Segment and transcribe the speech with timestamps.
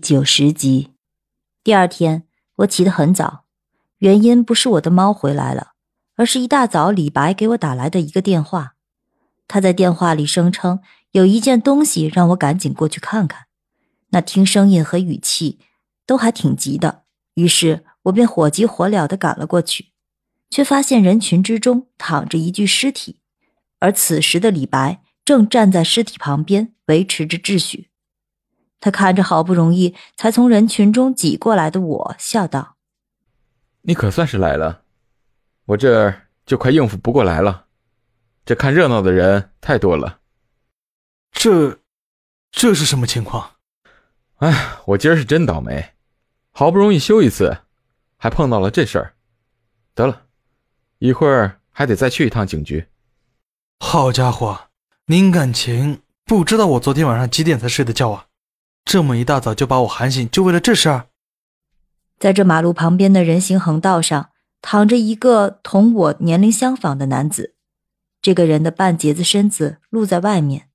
[0.00, 0.90] 九十集，
[1.62, 2.24] 第二天
[2.56, 3.44] 我起得很早，
[3.98, 5.72] 原因不是我的猫回来了，
[6.16, 8.74] 而是一大早李白给我打来的一个电话。
[9.46, 10.80] 他在电话里声称
[11.12, 13.46] 有一件东西让我赶紧过去看看，
[14.10, 15.58] 那听声音和语气
[16.06, 17.04] 都还挺急的。
[17.34, 19.92] 于是我便火急火燎地赶了过去，
[20.48, 23.20] 却发现人群之中躺着一具尸体，
[23.78, 27.89] 而此时的李白正站在尸体旁边维持着秩序。
[28.80, 32.76] 他看着好不容易才从人群中挤过来的我，笑道
[33.82, 34.82] ：“你可算是来了，
[35.66, 37.66] 我这儿就快应付不过来了。
[38.46, 40.20] 这看热闹的人太多了。
[41.30, 41.78] 这，
[42.50, 43.52] 这是什么情况？
[44.36, 45.92] 哎，我今儿是真倒霉，
[46.50, 47.58] 好不容易休一次，
[48.16, 49.14] 还碰到了这事儿。
[49.94, 50.22] 得了，
[50.98, 52.86] 一会儿还得再去一趟警局。
[53.78, 54.68] 好家伙，
[55.06, 58.28] 您感情不知道我昨天晚上几点才睡的觉啊？”
[58.92, 61.10] 这么一大早就把我喊醒，就为了这事儿。
[62.18, 67.54] 在这马路旁边的人行横道上，躺着一个同我年龄相仿的男子。
[68.20, 70.70] 这个人的半截子身子露在外面，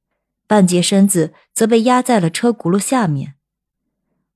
[0.47, 3.33] 半截身子则被压在了车轱辘下面。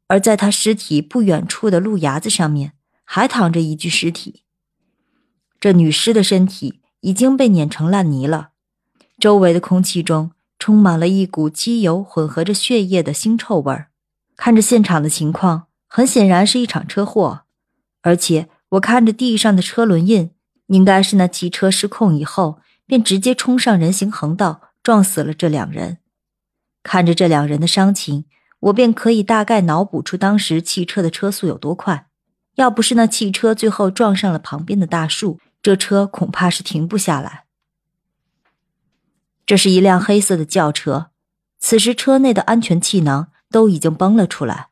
[0.08, 2.74] 而在他尸体不远处的路牙子上面，
[3.06, 4.44] 还躺着一具尸体。
[5.58, 8.50] 这女尸的身体已经被碾成烂泥了，
[9.18, 10.32] 周围的空气中。
[10.60, 13.88] 充满了一股机油混合着血液的腥臭味儿。
[14.36, 17.42] 看着现场的情况，很显然是一场车祸，
[18.02, 20.32] 而且我看着地上的车轮印，
[20.68, 25.98] 应该是那汽车失控以后便直接冲上人行横道，撞死了这两人。
[26.84, 28.26] 看着这两人的伤情，
[28.60, 32.08] 我便可以大概脑补出当时汽车的车速有多快。
[32.56, 37.46] 要不是那汽车最后撞上了旁边的大树，这车恐怕是停不下来。
[39.50, 41.10] 这是一辆黑色的轿车，
[41.58, 44.68] 此时车内的安全气囊都已经崩了出来，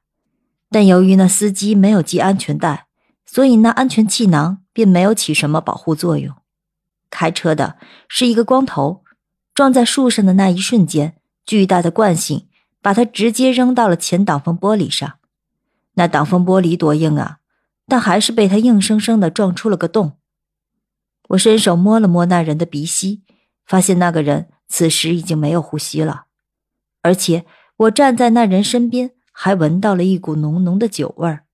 [0.69, 2.85] 但由于那司机没有系安全带，
[3.25, 6.35] 所以那安全气囊并没有起什么保护作用。
[7.09, 9.03] 开车的是一个光头，
[9.55, 12.47] 撞在树上的那一瞬间，巨大的惯性
[12.79, 15.17] 把他直接扔到了前挡风玻璃上。
[15.95, 17.39] 那挡风玻璃多硬啊，
[17.87, 20.19] 但还是被他硬生生的撞出了个洞。
[21.29, 23.23] 我伸手摸了摸那人的鼻息，
[23.65, 24.49] 发现那个人。
[24.67, 26.25] 此时已经没有呼吸了，
[27.01, 27.45] 而且
[27.77, 31.45] 我站在那人身边，还闻到了一股浓浓的酒味儿。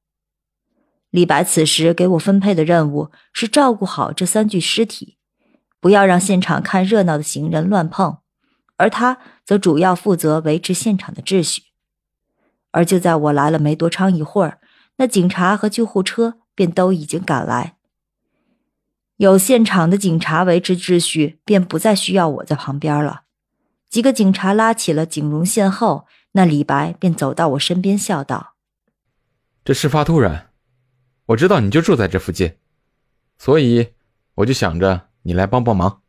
[1.10, 5.18] 李白此时给我分配的任务是照顾好这三具尸体，
[5.80, 8.18] 不要让现场看热闹的行人乱碰，
[8.78, 11.64] 而他则主要负责维持现场的秩序。
[12.72, 14.60] 而就在我来了没多长一会儿，
[14.98, 17.78] 那警察和救护车便都已经赶来。
[19.24, 23.22] 有现场的警察维持秩序，便不再需要我在旁边了。
[23.90, 28.56] 几个警察拉起了警绒线后，那李白便走到我身边，笑道
[29.64, 30.50] ：“这事发突然，
[31.28, 32.58] 我知道你就住在这附近，
[33.38, 33.94] 所以
[34.36, 36.02] 我就想着你来帮帮忙。”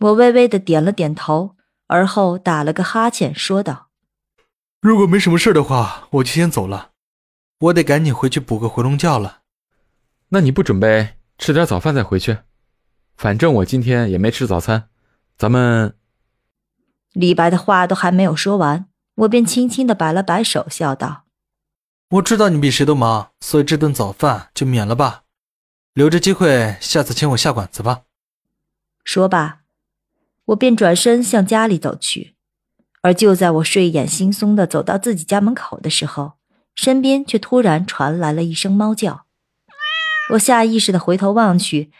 [0.00, 1.56] 我微微的点了点头，
[1.88, 3.90] 而后打了个哈欠，说道
[4.80, 6.92] ：“如果没什么事的话，我就先走了，
[7.58, 9.40] 我得赶紧回去补个回笼觉了。
[10.30, 12.38] 那你不准备？”吃点早饭再回去，
[13.16, 14.90] 反正我今天也没吃早餐。
[15.38, 15.96] 咱们，
[17.12, 21.24] 李白的话都还没有说完，我便轻轻的摆了摆手，笑道
[22.10, 25.22] ：“我知道你比谁都忙，所以这顿早饭就免了吧，
[25.94, 28.02] 留着机会下次请我下馆子吧。”
[29.04, 29.60] 说罢，
[30.46, 32.34] 我便转身向家里走去。
[33.00, 36.32] 而就在我睡眼惺忪的走到自己家门口的时候，
[36.74, 39.27] 身边却突然传来了一声猫叫。
[40.30, 41.90] 我下意识的回头望去，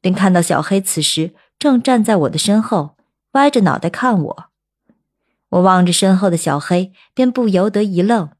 [0.00, 2.96] 便看到小黑此时正站在我的身后，
[3.32, 4.46] 歪着脑袋看我。
[5.50, 8.30] 我望着身后的小黑，便不由得一愣。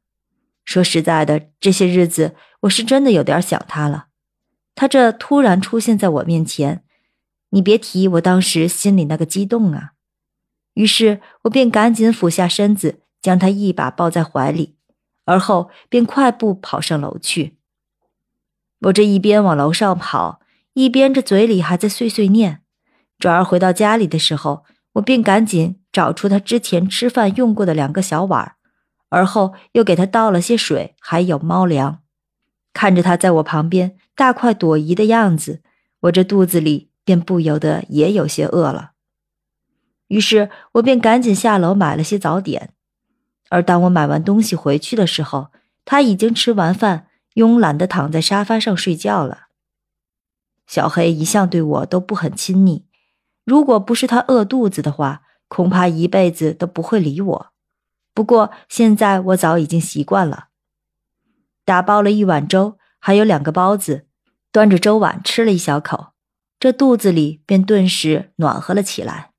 [0.65, 4.07] 说实在的，这些日子我是真的有点想他了。
[4.75, 6.83] 他这突然出现在我面前，
[7.51, 9.93] 你别提我当时心里那个激动啊！
[10.73, 14.75] 于是我便赶紧俯下身子，将他一把抱在怀里，
[15.23, 17.57] 而后便快步跑上楼去。
[18.81, 20.39] 我这一边往楼上跑，
[20.73, 22.61] 一边这嘴里还在碎碎念。
[23.17, 24.63] 转而回到家里的时候，
[24.93, 28.53] 我便赶紧找出他之前吃饭用过的两个小碗，
[29.09, 31.99] 而后又给他倒了些水，还有猫粮。
[32.73, 35.63] 看着他在我旁边大快朵颐的样子，
[36.01, 38.91] 我这肚子里便不由得也有些饿了。
[40.09, 42.69] 于是我便赶紧下楼买了些早点。
[43.49, 45.47] 而当我买完东西回去的时候，
[45.83, 47.06] 他已经吃完饭。
[47.37, 49.49] 慵懒地躺在沙发上睡觉了。
[50.65, 52.87] 小黑一向对我都不很亲昵，
[53.45, 57.47] 如果不是他饿肚子的话，恐怕一辈子都不会理我。
[58.15, 60.47] 不过现在我早已经习惯了，
[61.63, 64.07] 打包了一碗粥，还有两个包子，
[64.51, 66.13] 端着粥碗吃了一小口，
[66.59, 69.33] 这肚子里便顿时暖和了起来。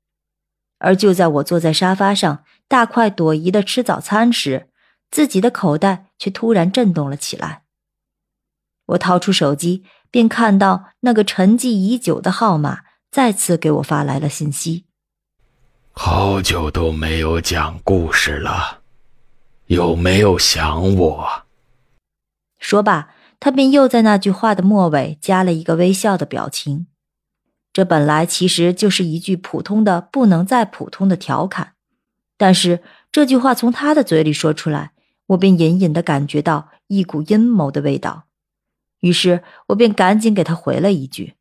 [0.77, 4.69] 而就在我坐在沙发上大快朵颐的吃早餐时，
[5.11, 7.63] 自己的口袋却突然震动了起来。
[8.89, 12.79] 我掏出手机，便看到那个沉寂已久的号码
[13.11, 14.85] 再次给我发来了信息。
[15.91, 18.79] 好久都没有讲故事了，
[19.67, 21.43] 有没有想我？
[22.57, 23.09] 说罢，
[23.39, 26.87] 他便又在那句话的末尾加了一个微笑的表情。
[27.71, 31.73] 这本来其实就是一句普通的不能再普通的调侃，
[32.37, 32.81] 但是
[33.11, 34.93] 这句话从他的嘴里说出来，
[35.27, 38.25] 我便隐隐的感觉到一股阴谋的味道。
[38.99, 41.35] 于是我便赶紧给他回了一句：“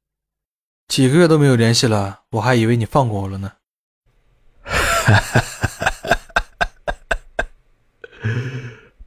[0.89, 3.53] 几个月都没有联系了，我还以为你放过我了呢。”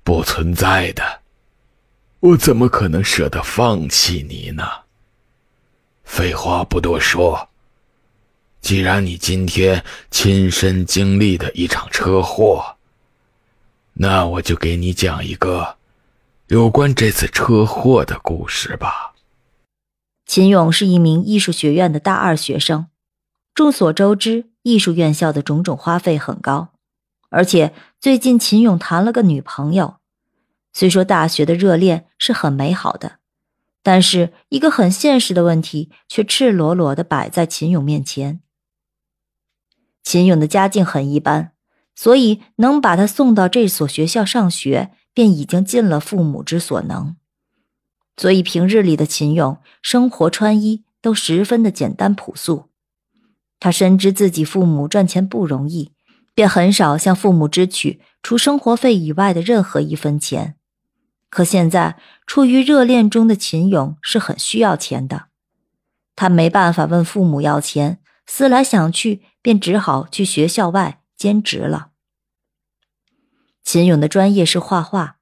[0.03, 1.21] 不存在的，
[2.19, 4.63] 我怎么可能舍得放弃你呢？
[6.03, 7.49] 废话不多说，
[8.59, 12.75] 既然你今天亲身经历的一场车祸，
[13.93, 15.77] 那我就给你讲一个
[16.51, 19.13] 有关这次车祸的故事吧。
[20.25, 22.87] 秦勇是一名艺术学院的大二学生，
[23.53, 26.73] 众所周知，艺术院校的种种花费很高，
[27.29, 29.99] 而且最近秦勇谈了个女朋友。
[30.73, 33.19] 虽说大学的热恋是很美好的。
[33.81, 38.41] 但是，一个很现实的问题却赤裸裸的摆在秦勇面前。
[40.03, 41.53] 秦勇的家境很一般，
[41.95, 47.15] 所以能把他送到这所学校上学，便已经尽了父母之所能。
[48.17, 52.69] 所以平日里的秦勇，生活穿衣都十分的简单朴素。
[53.59, 55.91] 他深知自己父母赚钱不容易，
[56.33, 60.55] 便很少向父母支取除生活费以外的任何一分钱。
[61.29, 61.97] 可现在，
[62.27, 65.27] 处于热恋中的秦勇是很需要钱的，
[66.15, 71.90] 他没办法问父母要钱，思来想去，便只好去学校外兼职了。
[73.63, 75.17] 秦勇的专业是画画，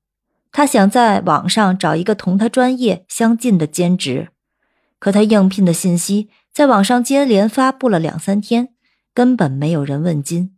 [0.51, 4.29] 他想在网上找一个同他专业相近的兼职，
[4.97, 8.73] 可他应聘的信息在网上接连发布了两三天，
[9.13, 10.55] 根本没有人问津。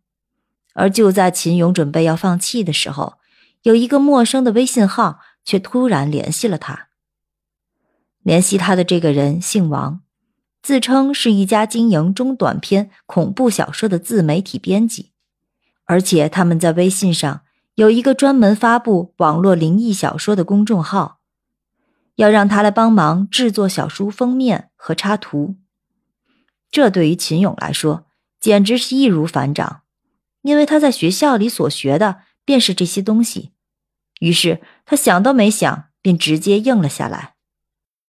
[0.74, 3.16] 而就在秦勇准备要放弃的时候，
[3.64, 5.20] 有一个陌生的微信号。
[5.44, 6.90] 却突然联系了他。
[8.22, 10.02] 联系他的这个人姓王，
[10.62, 15.14] 自称是一家经营中短篇恐怖小说的自媒体编辑，
[15.86, 17.42] 而且他们在微信上
[17.82, 21.18] 有一个专门发布网络灵异小说的公众号，
[22.14, 25.56] 要让他来帮忙制作小书封面和插图。
[26.70, 28.06] 这对于秦勇来说
[28.40, 29.82] 简直是易如反掌，
[30.44, 33.54] 因为他在学校里所学的便是这些东西。
[34.20, 37.34] 于是他想都没想，便直接应了下来。